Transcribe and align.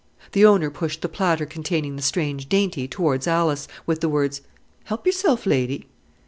The 0.31 0.43
owner 0.47 0.71
pushed 0.71 1.03
the 1.03 1.07
platter 1.09 1.45
containing 1.45 1.95
the 1.95 2.01
strange 2.01 2.49
dainty 2.49 2.87
towards 2.87 3.27
Alice, 3.27 3.67
with 3.85 4.01
the 4.01 4.09
words, 4.09 4.41
"Help 4.85 5.05
yourself, 5.05 5.45
lady." 5.45 5.85